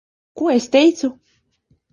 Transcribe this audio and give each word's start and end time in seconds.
Ko 0.39 0.47
es 0.53 0.65
teicu? 0.77 1.13